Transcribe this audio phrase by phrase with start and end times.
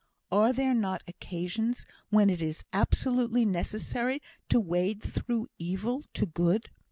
[0.31, 6.71] Are there not occasions when it is absolutely necessary to wade through evil to good?